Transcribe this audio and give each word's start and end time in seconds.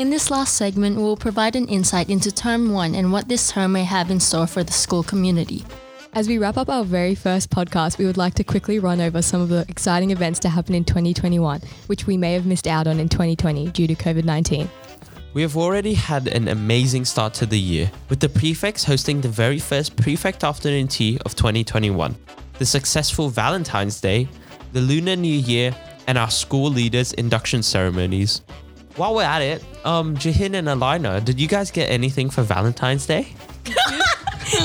In 0.00 0.08
this 0.08 0.30
last 0.30 0.54
segment, 0.56 0.96
we 0.96 1.02
will 1.02 1.14
provide 1.14 1.54
an 1.56 1.68
insight 1.68 2.08
into 2.08 2.32
term 2.32 2.72
one 2.72 2.94
and 2.94 3.12
what 3.12 3.28
this 3.28 3.52
term 3.52 3.72
may 3.72 3.84
have 3.84 4.10
in 4.10 4.18
store 4.18 4.46
for 4.46 4.64
the 4.64 4.72
school 4.72 5.02
community. 5.02 5.62
As 6.14 6.26
we 6.26 6.38
wrap 6.38 6.56
up 6.56 6.70
our 6.70 6.84
very 6.84 7.14
first 7.14 7.50
podcast, 7.50 7.98
we 7.98 8.06
would 8.06 8.16
like 8.16 8.32
to 8.36 8.42
quickly 8.42 8.78
run 8.78 9.02
over 9.02 9.20
some 9.20 9.42
of 9.42 9.50
the 9.50 9.66
exciting 9.68 10.10
events 10.10 10.38
to 10.38 10.48
happen 10.48 10.74
in 10.74 10.84
2021, 10.84 11.60
which 11.86 12.06
we 12.06 12.16
may 12.16 12.32
have 12.32 12.46
missed 12.46 12.66
out 12.66 12.86
on 12.86 12.98
in 12.98 13.10
2020 13.10 13.68
due 13.72 13.86
to 13.86 13.94
COVID 13.94 14.24
19. 14.24 14.70
We 15.34 15.42
have 15.42 15.58
already 15.58 15.92
had 15.92 16.28
an 16.28 16.48
amazing 16.48 17.04
start 17.04 17.34
to 17.34 17.44
the 17.44 17.60
year, 17.60 17.90
with 18.08 18.20
the 18.20 18.28
prefects 18.30 18.82
hosting 18.82 19.20
the 19.20 19.28
very 19.28 19.58
first 19.58 19.96
prefect 19.96 20.44
afternoon 20.44 20.88
tea 20.88 21.18
of 21.26 21.36
2021, 21.36 22.16
the 22.58 22.64
successful 22.64 23.28
Valentine's 23.28 24.00
Day, 24.00 24.28
the 24.72 24.80
Lunar 24.80 25.16
New 25.16 25.28
Year, 25.28 25.76
and 26.06 26.16
our 26.16 26.30
school 26.30 26.70
leaders' 26.70 27.12
induction 27.12 27.62
ceremonies. 27.62 28.40
While 28.96 29.14
we're 29.14 29.22
at 29.22 29.40
it, 29.42 29.64
um, 29.84 30.16
Jahin 30.16 30.54
and 30.54 30.68
Alyna, 30.68 31.24
did 31.24 31.40
you 31.40 31.46
guys 31.48 31.70
get 31.70 31.90
anything 31.90 32.28
for 32.30 32.42
Valentine's 32.42 33.06
Day? 33.06 33.28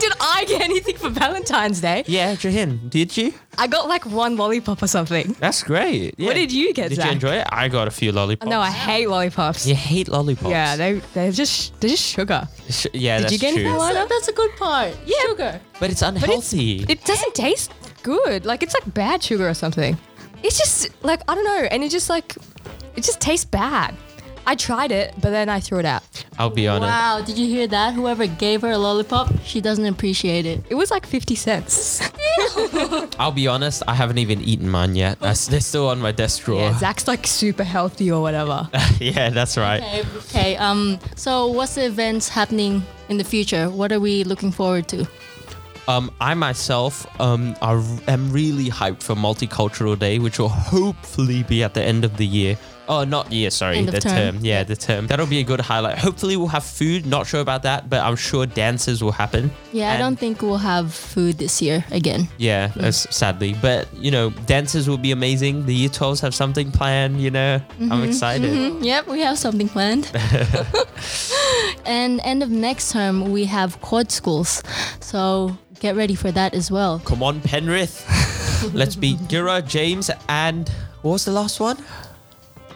Did 0.00 0.12
I 0.20 0.44
get 0.46 0.60
anything 0.62 0.96
for 0.96 1.08
Valentine's 1.10 1.80
Day? 1.80 2.04
Yeah, 2.06 2.36
Jahin, 2.36 2.88
did 2.88 3.16
you? 3.16 3.34
I 3.58 3.66
got 3.66 3.88
like 3.88 4.06
one 4.06 4.36
lollipop 4.36 4.80
or 4.80 4.86
something. 4.86 5.34
That's 5.40 5.64
great. 5.64 6.14
Yeah. 6.18 6.26
What 6.28 6.34
did 6.36 6.52
you 6.52 6.72
get, 6.72 6.90
Did 6.90 6.96
Zach? 6.96 7.06
you 7.06 7.12
enjoy 7.12 7.34
it? 7.38 7.46
I 7.50 7.66
got 7.68 7.88
a 7.88 7.90
few 7.90 8.12
lollipops. 8.12 8.48
No, 8.48 8.60
I 8.60 8.70
hate 8.70 9.08
lollipops. 9.08 9.66
You 9.66 9.74
hate 9.74 10.06
lollipops. 10.06 10.48
Yeah, 10.50 10.76
they 10.76 11.00
they're 11.14 11.32
just 11.32 11.78
they're 11.80 11.90
just 11.90 12.04
sugar. 12.04 12.46
Sh- 12.70 12.86
yeah, 12.92 13.18
that's 13.18 13.32
it. 13.32 13.32
Did 13.32 13.32
that's 13.32 13.32
you 13.32 13.38
get 13.40 13.54
true. 13.54 13.62
anything 13.64 13.76
like? 13.78 14.08
That's 14.08 14.28
a 14.28 14.32
good 14.32 14.50
part. 14.56 14.96
Yeah, 15.04 15.16
Sugar. 15.26 15.60
But 15.80 15.90
it's 15.90 16.00
But 16.00 16.12
it's, 16.14 16.22
unhealthy. 16.24 16.84
it 16.88 17.04
doesn't 17.04 17.34
taste 17.34 17.72
good. 18.04 18.46
Like 18.46 18.62
it's 18.62 18.74
like 18.74 18.94
bad 18.94 19.20
sugar 19.20 19.48
or 19.48 19.54
something. 19.54 19.98
It's 20.44 20.58
just 20.58 20.90
like 21.02 21.22
I 21.26 21.34
don't 21.34 21.44
know, 21.44 21.66
and 21.72 21.82
it 21.82 21.90
just 21.90 22.08
like 22.08 22.36
it 22.94 23.02
just 23.02 23.20
tastes 23.20 23.44
bad. 23.46 23.96
I 24.46 24.54
tried 24.54 24.90
it, 24.90 25.14
but 25.20 25.30
then 25.30 25.48
I 25.48 25.60
threw 25.60 25.78
it 25.78 25.84
out. 25.84 26.02
I'll 26.38 26.50
be 26.50 26.66
honest. 26.66 26.88
Wow, 26.90 27.20
did 27.24 27.38
you 27.38 27.46
hear 27.46 27.66
that? 27.68 27.94
Whoever 27.94 28.26
gave 28.26 28.62
her 28.62 28.70
a 28.70 28.78
lollipop, 28.78 29.28
she 29.44 29.60
doesn't 29.60 29.86
appreciate 29.86 30.46
it. 30.46 30.64
It 30.68 30.74
was 30.74 30.90
like 30.90 31.06
fifty 31.06 31.34
cents. 31.34 32.00
I'll 33.18 33.32
be 33.32 33.46
honest. 33.46 33.82
I 33.86 33.94
haven't 33.94 34.18
even 34.18 34.40
eaten 34.40 34.68
mine 34.68 34.96
yet. 34.96 35.20
That's, 35.20 35.46
they're 35.46 35.60
still 35.60 35.88
on 35.88 36.00
my 36.00 36.12
desk 36.12 36.44
drawer. 36.44 36.60
Yeah, 36.60 36.78
Zach's 36.78 37.06
like 37.06 37.26
super 37.26 37.64
healthy 37.64 38.10
or 38.10 38.20
whatever. 38.20 38.68
yeah, 38.98 39.30
that's 39.30 39.56
right. 39.56 39.82
Okay, 39.82 40.04
okay. 40.16 40.56
Um, 40.56 40.98
so 41.14 41.46
what's 41.46 41.74
the 41.76 41.86
events 41.86 42.28
happening 42.28 42.82
in 43.08 43.18
the 43.18 43.24
future? 43.24 43.70
What 43.70 43.92
are 43.92 44.00
we 44.00 44.24
looking 44.24 44.50
forward 44.50 44.88
to? 44.88 45.06
Um, 45.88 46.12
I 46.20 46.34
myself 46.34 47.06
um, 47.20 47.56
are, 47.60 47.82
am 48.06 48.32
really 48.32 48.68
hyped 48.70 49.02
for 49.02 49.14
Multicultural 49.14 49.98
Day, 49.98 50.18
which 50.18 50.38
will 50.38 50.48
hopefully 50.48 51.42
be 51.42 51.64
at 51.64 51.74
the 51.74 51.82
end 51.82 52.04
of 52.04 52.16
the 52.16 52.26
year. 52.26 52.56
Oh, 52.88 53.04
not 53.04 53.30
year, 53.32 53.50
sorry, 53.50 53.78
End 53.78 53.88
the 53.88 54.00
term. 54.00 54.34
term. 54.36 54.38
Yeah, 54.44 54.64
the 54.64 54.74
term. 54.74 55.06
That'll 55.06 55.26
be 55.26 55.38
a 55.38 55.44
good 55.44 55.60
highlight. 55.60 55.98
Hopefully, 55.98 56.36
we'll 56.36 56.48
have 56.48 56.64
food. 56.64 57.06
Not 57.06 57.26
sure 57.28 57.40
about 57.40 57.62
that, 57.62 57.88
but 57.88 58.02
I'm 58.02 58.16
sure 58.16 58.44
dances 58.44 59.02
will 59.02 59.12
happen. 59.12 59.52
Yeah, 59.72 59.92
I 59.92 59.98
don't 59.98 60.16
think 60.18 60.42
we'll 60.42 60.56
have 60.58 60.92
food 60.92 61.38
this 61.38 61.62
year 61.62 61.84
again. 61.92 62.26
Yeah, 62.38 62.72
that's 62.74 63.06
sadly. 63.14 63.54
But, 63.62 63.86
you 63.94 64.10
know, 64.10 64.30
dances 64.46 64.88
will 64.88 64.98
be 64.98 65.12
amazing. 65.12 65.64
The 65.66 65.74
year 65.74 65.88
12s 65.90 66.20
have 66.22 66.34
something 66.34 66.72
planned, 66.72 67.22
you 67.22 67.30
know. 67.30 67.60
I'm 67.90 68.02
excited. 68.02 68.50
Mhm, 68.52 68.84
Yep, 68.84 69.06
we 69.06 69.20
have 69.20 69.38
something 69.38 69.68
planned. 69.68 70.10
and 71.86 72.20
end 72.24 72.42
of 72.42 72.50
next 72.50 72.92
term, 72.92 73.30
we 73.32 73.44
have 73.46 73.80
quad 73.80 74.10
schools. 74.10 74.62
So 75.00 75.56
get 75.80 75.94
ready 75.96 76.14
for 76.14 76.30
that 76.32 76.54
as 76.54 76.70
well. 76.70 77.00
Come 77.04 77.22
on, 77.22 77.40
Penrith. 77.40 78.04
Let's 78.74 78.96
be 78.96 79.14
Gira, 79.28 79.66
James, 79.66 80.10
and 80.28 80.68
what 81.02 81.12
was 81.12 81.24
the 81.24 81.32
last 81.32 81.60
one? 81.60 81.76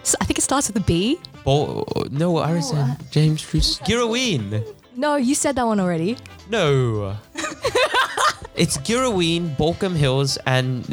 So 0.06 0.16
I 0.20 0.24
think 0.24 0.38
it 0.38 0.42
starts 0.42 0.68
with 0.68 0.76
a 0.76 0.86
B. 0.86 1.18
Bo- 1.44 1.84
no, 2.12 2.34
Arison. 2.34 2.94
James 3.10 3.44
Bruce. 3.44 3.80
Girraween. 3.80 4.64
No, 4.94 5.16
you 5.16 5.34
said 5.34 5.56
that 5.56 5.66
one 5.66 5.80
already. 5.80 6.16
No. 6.48 7.16
it's 8.54 8.78
Girraween, 8.78 9.56
Baulkham 9.56 9.96
Hills, 9.96 10.38
and 10.46 10.86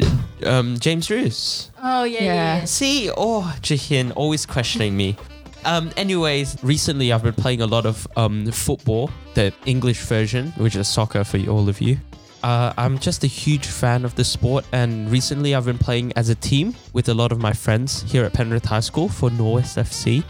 um, 0.43 0.79
James 0.79 1.11
Ruse. 1.11 1.69
Oh 1.83 2.05
yeah, 2.05 2.23
Yeah. 2.23 2.65
See, 2.65 3.11
oh, 3.15 3.55
Jahin, 3.61 4.11
always 4.13 4.47
questioning 4.47 4.97
me. 4.97 5.15
Um, 5.63 5.91
anyways, 5.95 6.57
recently 6.63 7.13
I've 7.13 7.21
been 7.21 7.35
playing 7.35 7.61
a 7.61 7.67
lot 7.67 7.85
of 7.85 8.07
um, 8.17 8.51
football, 8.51 9.11
the 9.35 9.53
English 9.65 10.01
version, 10.01 10.53
which 10.57 10.75
is 10.75 10.87
soccer 10.87 11.23
for 11.23 11.37
all 11.47 11.69
of 11.69 11.79
you. 11.81 11.97
Uh, 12.43 12.73
I'm 12.77 12.99
just 12.99 13.23
a 13.23 13.27
huge 13.27 13.65
fan 13.65 14.03
of 14.03 14.15
the 14.15 14.23
sport, 14.25 14.65
and 14.73 15.09
recently 15.09 15.55
I've 15.55 15.63
been 15.63 15.77
playing 15.77 16.11
as 16.17 16.27
a 16.27 16.35
team 16.35 16.75
with 16.91 17.07
a 17.07 17.13
lot 17.13 17.31
of 17.31 17.39
my 17.39 17.53
friends 17.53 18.03
here 18.03 18.25
at 18.25 18.33
Penrith 18.33 18.65
High 18.65 18.81
School 18.81 19.07
for 19.07 19.29
Norwest 19.29 19.77
FC. 19.77 20.25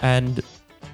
And 0.00 0.40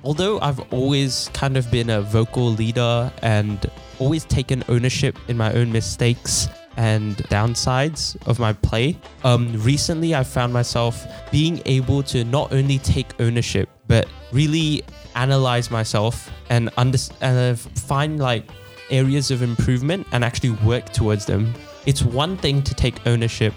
although 0.03 0.41
I've 0.41 0.61
always 0.73 1.31
kind 1.33 1.57
of 1.57 1.71
been 1.71 1.91
a 1.91 2.03
vocal 2.03 2.47
leader 2.51 3.13
and 3.23 3.71
always 4.01 4.25
taken 4.25 4.65
ownership 4.69 5.17
in 5.29 5.37
my 5.37 5.53
own 5.53 5.71
mistakes 5.71 6.49
and 6.77 7.17
downsides 7.29 8.17
of 8.27 8.41
my 8.41 8.53
play, 8.53 8.99
um, 9.23 9.53
recently 9.63 10.17
I 10.17 10.25
found 10.25 10.53
myself 10.53 11.07
being 11.31 11.63
able 11.67 12.03
to 12.05 12.25
not 12.25 12.53
only 12.53 12.79
take 12.79 13.21
ownership 13.21 13.69
but 13.87 14.09
really 14.33 14.83
analyze 15.15 15.71
myself 15.71 16.31
and 16.51 16.69
under- 16.77 16.99
uh, 17.23 17.55
find 17.55 18.19
like 18.19 18.51
areas 18.91 19.31
of 19.31 19.43
improvement 19.43 20.07
and 20.13 20.25
actually 20.25 20.51
work 20.51 20.93
towards 20.93 21.27
them. 21.27 21.55
It's 21.87 22.03
one 22.03 22.37
thing 22.37 22.63
to 22.63 22.75
take 22.75 23.07
ownership, 23.07 23.55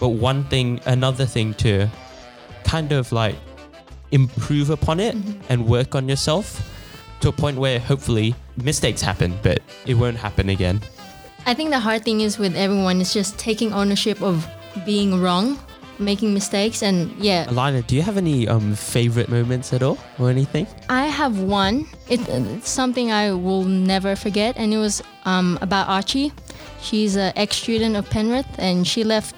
but 0.00 0.10
one 0.10 0.44
thing, 0.44 0.80
another 0.86 1.26
thing 1.26 1.54
to 1.54 1.88
kind 2.64 2.92
of 2.92 3.12
like 3.12 3.36
improve 4.10 4.70
upon 4.70 5.00
it 5.00 5.14
mm-hmm. 5.14 5.40
and 5.48 5.66
work 5.66 5.94
on 5.94 6.08
yourself 6.08 6.62
to 7.20 7.28
a 7.28 7.32
point 7.32 7.58
where 7.58 7.78
hopefully 7.78 8.34
mistakes 8.56 9.02
happen, 9.02 9.38
but 9.42 9.60
it 9.86 9.94
won't 9.94 10.16
happen 10.16 10.48
again. 10.48 10.80
I 11.46 11.54
think 11.54 11.70
the 11.70 11.80
hard 11.80 12.04
thing 12.04 12.20
is 12.20 12.38
with 12.38 12.54
everyone 12.56 13.00
is 13.00 13.12
just 13.12 13.38
taking 13.38 13.72
ownership 13.72 14.22
of 14.22 14.46
being 14.84 15.20
wrong, 15.20 15.58
making 15.98 16.34
mistakes, 16.34 16.82
and 16.82 17.10
yeah, 17.18 17.46
Alyna, 17.46 17.86
do 17.86 17.96
you 17.96 18.02
have 18.02 18.16
any 18.16 18.48
um 18.48 18.74
favorite 18.74 19.28
moments 19.28 19.72
at 19.72 19.82
all 19.82 19.98
or 20.18 20.30
anything? 20.30 20.66
I 20.88 21.06
have 21.06 21.40
one. 21.40 21.86
It, 22.08 22.20
it's 22.28 22.70
something 22.70 23.10
I 23.12 23.32
will 23.32 23.64
never 23.64 24.16
forget, 24.16 24.56
and 24.56 24.72
it 24.72 24.78
was 24.78 25.02
um, 25.24 25.58
about 25.60 25.88
Archie. 25.88 26.32
She's 26.80 27.16
an 27.16 27.32
ex-student 27.36 27.96
of 27.96 28.08
Penrith, 28.08 28.48
and 28.58 28.86
she 28.86 29.04
left 29.04 29.34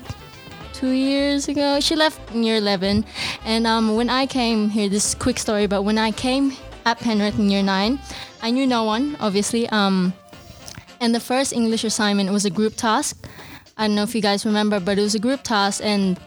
two 0.74 0.90
years 0.90 1.48
ago. 1.48 1.80
She 1.80 1.96
left 1.96 2.18
in 2.34 2.42
year 2.42 2.56
11, 2.56 3.04
and 3.44 3.66
um, 3.66 3.96
when 3.96 4.08
I 4.08 4.26
came 4.26 4.70
here, 4.70 4.88
this 4.88 5.14
quick 5.14 5.38
story, 5.38 5.66
but 5.66 5.82
when 5.82 5.98
I 5.98 6.10
came 6.10 6.52
at 6.86 6.98
Penrith 6.98 7.38
in 7.38 7.50
year 7.50 7.62
nine, 7.62 7.98
I 8.42 8.50
knew 8.50 8.66
no 8.66 8.84
one, 8.84 9.16
obviously. 9.20 9.68
Um, 9.68 10.12
and 11.00 11.14
the 11.14 11.20
first 11.20 11.52
English 11.52 11.84
assignment 11.84 12.30
was 12.30 12.44
a 12.44 12.50
group 12.50 12.76
task. 12.76 13.26
I 13.76 13.86
don't 13.86 13.96
know 13.96 14.02
if 14.02 14.14
you 14.14 14.20
guys 14.20 14.44
remember, 14.44 14.80
but 14.80 14.98
it 14.98 15.02
was 15.02 15.14
a 15.14 15.18
group 15.18 15.42
task, 15.42 15.80
and 15.82 16.18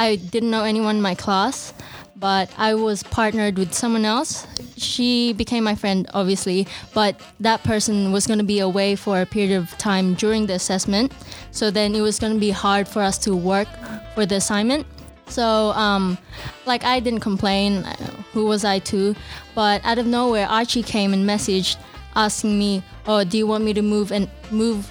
I 0.00 0.16
didn't 0.16 0.50
know 0.50 0.64
anyone 0.64 0.96
in 0.96 1.02
my 1.02 1.14
class, 1.14 1.74
but 2.16 2.50
I 2.56 2.72
was 2.72 3.02
partnered 3.02 3.58
with 3.58 3.74
someone 3.74 4.06
else. 4.06 4.46
She 4.78 5.34
became 5.34 5.62
my 5.62 5.74
friend, 5.74 6.08
obviously, 6.14 6.66
but 6.94 7.20
that 7.40 7.62
person 7.64 8.10
was 8.10 8.26
going 8.26 8.38
to 8.38 8.44
be 8.44 8.60
away 8.60 8.96
for 8.96 9.20
a 9.20 9.26
period 9.26 9.58
of 9.58 9.76
time 9.76 10.14
during 10.14 10.46
the 10.46 10.54
assessment. 10.54 11.12
So 11.50 11.70
then 11.70 11.94
it 11.94 12.00
was 12.00 12.18
going 12.18 12.32
to 12.32 12.40
be 12.40 12.50
hard 12.50 12.88
for 12.88 13.02
us 13.02 13.18
to 13.18 13.36
work 13.36 13.68
for 14.14 14.24
the 14.24 14.36
assignment. 14.36 14.86
So, 15.26 15.72
um, 15.72 16.16
like, 16.64 16.82
I 16.82 16.98
didn't 17.00 17.20
complain. 17.20 17.84
Who 18.32 18.46
was 18.46 18.64
I 18.64 18.78
to? 18.78 19.14
But 19.54 19.84
out 19.84 19.98
of 19.98 20.06
nowhere, 20.06 20.46
Archie 20.48 20.82
came 20.82 21.12
and 21.12 21.28
messaged 21.28 21.76
asking 22.16 22.58
me, 22.58 22.82
"Oh, 23.06 23.22
do 23.22 23.36
you 23.36 23.46
want 23.46 23.64
me 23.64 23.74
to 23.74 23.82
move 23.82 24.12
and 24.12 24.30
move 24.50 24.90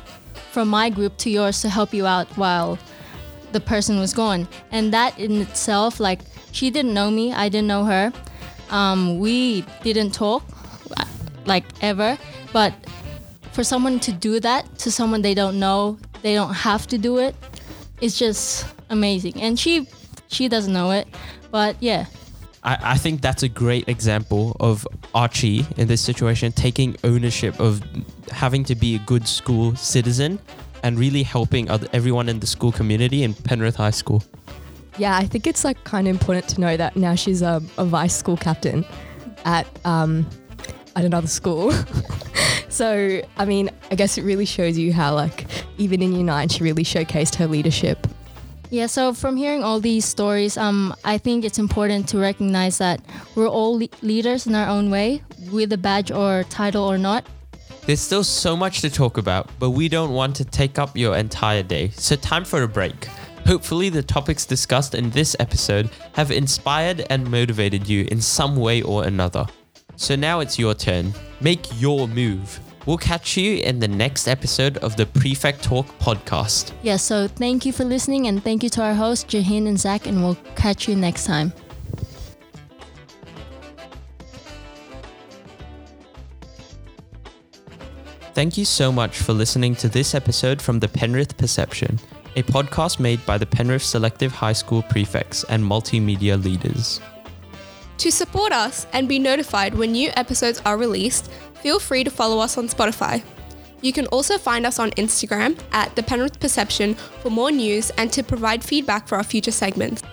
from 0.52 0.68
my 0.68 0.92
group 0.92 1.18
to 1.18 1.31
yours 1.31 1.62
to 1.62 1.69
help 1.69 1.96
you 1.96 2.06
out 2.06 2.28
while 2.38 2.78
the 3.52 3.60
person 3.60 4.00
was 4.00 4.14
gone. 4.14 4.48
And 4.72 4.94
that 4.94 5.18
in 5.20 5.42
itself, 5.42 6.00
like, 6.00 6.22
she 6.52 6.70
didn't 6.70 6.94
know 6.94 7.12
me, 7.12 7.34
I 7.34 7.50
didn't 7.50 7.68
know 7.68 7.86
her. 7.86 8.12
Um, 8.69 9.19
we 9.19 9.62
didn't 9.84 10.13
talk, 10.13 10.44
like, 11.46 11.66
ever. 11.81 12.18
But 12.54 12.74
for 13.51 13.63
someone 13.63 14.00
to 14.01 14.12
do 14.12 14.40
that 14.40 14.78
to 14.80 14.92
someone 14.92 15.22
they 15.22 15.34
don't 15.34 15.60
know, 15.60 15.98
they 16.22 16.34
don't 16.34 16.54
have 16.54 16.88
to 16.88 16.98
do 16.98 17.18
it, 17.18 17.36
it's 18.01 18.18
just 18.18 18.66
amazing. 18.90 19.42
And 19.42 19.60
she, 19.60 19.88
she 20.28 20.48
doesn't 20.48 20.74
know 20.74 20.92
it, 20.92 21.07
but 21.52 21.75
yeah. 21.80 22.06
I, 22.63 22.78
I 22.81 22.98
think 22.98 23.22
that's 23.22 23.44
a 23.44 23.50
great 23.50 23.88
example 23.88 24.56
of 24.60 24.88
Archie 25.13 25.66
in 25.78 25.88
this 25.88 26.02
situation 26.02 26.52
taking 26.52 26.95
ownership 27.04 27.60
of 27.60 27.81
having 28.31 28.63
to 28.66 28.75
be 28.75 28.95
a 28.95 29.00
good 29.00 29.28
school 29.28 29.75
citizen 29.75 30.40
and 30.84 30.98
really 30.98 31.24
helping 31.24 31.70
other, 31.70 31.88
everyone 31.94 32.30
in 32.30 32.40
the 32.40 32.48
school 32.48 32.72
community 32.72 33.24
in 33.24 33.34
Penrith 33.34 33.76
High 33.76 33.92
School. 33.92 34.24
Yeah, 34.98 35.18
I 35.18 35.26
think 35.26 35.48
it's 35.48 35.64
like 35.64 35.84
kind 35.84 36.08
of 36.08 36.12
important 36.12 36.48
to 36.50 36.62
know 36.62 36.76
that 36.76 36.96
now 36.96 37.16
she's 37.16 37.42
a, 37.42 37.62
a 37.78 37.86
vice 37.86 38.16
school 38.16 38.38
captain 38.38 38.86
at 39.46 39.68
um, 39.86 40.28
at 40.96 41.06
another 41.06 41.28
school. 41.28 41.72
so 42.70 43.22
I 43.38 43.46
mean, 43.46 43.70
I 43.92 43.96
guess 43.96 44.18
it 44.18 44.24
really 44.24 44.46
shows 44.46 44.78
you 44.78 44.92
how 44.92 45.16
like 45.16 45.46
even 45.78 46.02
in 46.02 46.14
year 46.14 46.24
nine 46.24 46.50
she 46.50 46.64
really 46.64 46.84
showcased 46.84 47.36
her 47.36 47.48
leadership 47.48 48.08
Yeah, 48.70 48.86
so 48.86 49.14
from 49.14 49.36
hearing 49.36 49.64
all 49.64 49.80
these 49.80 50.06
stories, 50.06 50.56
um, 50.56 50.94
I 51.04 51.18
think 51.18 51.44
it's 51.44 51.58
important 51.58 52.08
to 52.10 52.20
recognize 52.20 52.78
that 52.78 53.02
we're 53.34 53.50
all 53.50 53.80
le- 53.80 53.90
leaders 54.04 54.46
in 54.46 54.54
our 54.54 54.70
own 54.70 54.92
way, 54.92 55.24
with 55.52 55.74
a 55.74 55.78
badge 55.78 56.12
or 56.12 56.44
title 56.50 56.84
or 56.86 56.98
not. 57.00 57.26
There's 57.86 58.02
still 58.02 58.24
so 58.24 58.56
much 58.56 58.81
to 58.81 58.90
talk 58.90 59.18
about, 59.18 59.50
but 59.60 59.72
we 59.72 59.90
don't 59.90 60.14
want 60.14 60.36
to 60.38 60.46
take 60.46 60.78
up 60.78 60.96
your 60.96 61.16
entire 61.16 61.64
day, 61.64 61.90
so 61.90 62.16
time 62.16 62.46
for 62.46 62.64
a 62.64 62.68
break. 62.68 63.06
Hopefully, 63.48 63.90
the 63.90 64.04
topics 64.04 64.46
discussed 64.46 64.94
in 64.94 65.10
this 65.10 65.36
episode 65.40 65.90
have 66.14 66.30
inspired 66.30 67.06
and 67.10 67.30
motivated 67.30 67.88
you 67.88 68.08
in 68.12 68.22
some 68.22 68.56
way 68.56 68.81
or 68.81 69.06
another. 69.06 69.48
So 69.96 70.16
now 70.16 70.40
it's 70.40 70.60
your 70.60 70.76
turn. 70.76 71.14
Make 71.42 71.66
your 71.81 72.08
move. 72.08 72.60
We'll 72.86 72.98
catch 72.98 73.38
you 73.38 73.58
in 73.58 73.80
the 73.80 73.88
next 73.88 74.28
episode 74.28 74.78
of 74.78 74.96
the 74.96 75.06
Prefect 75.06 75.64
Talk 75.64 75.86
podcast. 76.00 76.72
Yeah, 76.81 76.98
so 76.98 77.28
thank 77.28 77.66
you 77.66 77.74
for 77.74 77.84
listening 77.84 78.28
and 78.28 78.44
thank 78.44 78.64
you 78.64 78.70
to 78.70 78.81
our 78.81 78.94
hosts, 78.94 79.26
Jahin 79.26 79.68
and 79.68 79.80
Zach, 79.80 80.08
and 80.08 80.24
we'll 80.24 80.38
catch 80.56 80.88
you 80.88 80.96
next 80.96 81.26
time. 81.26 81.54
Thank 88.34 88.58
you 88.58 88.66
so 88.66 88.92
much 88.92 89.18
for 89.18 89.34
listening 89.34 89.76
to 89.78 89.90
this 89.90 90.14
episode 90.14 90.62
from 90.62 90.80
the 90.80 90.88
Penrith 90.88 91.36
Perception, 91.36 92.00
a 92.36 92.44
podcast 92.44 93.00
made 93.00 93.26
by 93.26 93.40
the 93.40 93.46
Penrith 93.46 93.81
Selective 93.81 94.31
High 94.31 94.54
School 94.54 94.84
prefects 94.84 95.44
and 95.46 95.64
multimedia 95.64 96.42
leaders. 96.42 97.02
To 97.98 98.12
support 98.12 98.52
us 98.54 98.86
and 98.94 99.10
be 99.10 99.18
notified 99.18 99.74
when 99.74 99.94
new 99.94 100.12
episodes 100.16 100.62
are 100.64 100.78
released, 100.78 101.31
feel 101.56 101.80
free 101.80 102.04
to 102.04 102.12
follow 102.12 102.40
us 102.40 102.58
on 102.58 102.70
Spotify. 102.70 103.24
You 103.81 103.92
can 103.92 104.06
also 104.08 104.38
find 104.38 104.66
us 104.66 104.78
on 104.78 104.92
Instagram 104.92 105.60
at 105.72 105.96
the 105.96 106.04
Penrith 106.04 106.40
Perception 106.40 106.94
for 106.94 107.31
more 107.31 107.52
news 107.52 107.90
and 107.98 108.14
to 108.14 108.24
provide 108.24 108.64
feedback 108.64 109.08
for 109.08 109.18
our 109.18 109.24
future 109.24 109.52
segments. 109.52 110.04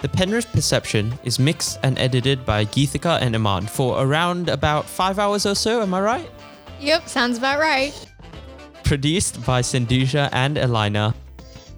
The 0.00 0.08
Penrith 0.08 0.50
Perception 0.52 1.14
is 1.22 1.38
mixed 1.38 1.78
and 1.84 1.98
edited 1.98 2.44
by 2.44 2.64
Geethika 2.64 3.20
and 3.20 3.34
Iman 3.36 3.66
for 3.68 4.02
around 4.02 4.48
about 4.48 4.86
five 4.86 5.18
hours 5.18 5.46
or 5.46 5.54
so, 5.54 5.82
am 5.82 5.94
I 5.94 6.00
right? 6.00 6.30
Yep, 6.80 7.08
sounds 7.08 7.38
about 7.38 7.58
right. 7.58 7.92
Produced 8.84 9.44
by 9.44 9.60
Sindhuja 9.60 10.28
and 10.32 10.56
Alyna. 10.56 11.14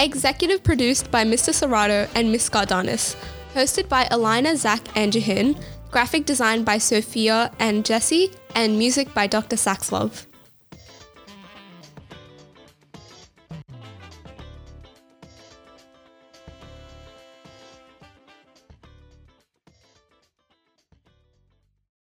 Executive 0.01 0.63
produced 0.63 1.11
by 1.11 1.25
Mr. 1.25 1.53
Serrato 1.53 2.09
and 2.15 2.33
Miss 2.33 2.49
Gardanis. 2.49 3.17
Hosted 3.55 3.89
by 3.89 4.05
Alyna, 4.07 4.57
Zach, 4.57 4.81
and 4.97 5.13
Jahin. 5.13 5.57
Graphic 5.91 6.25
design 6.25 6.65
by 6.65 6.79
Sophia 6.79 7.51
and 7.59 7.85
Jesse. 7.85 8.31
And 8.55 8.79
music 8.79 9.13
by 9.13 9.27
Dr. 9.27 9.57
Saxlove. 9.57 10.27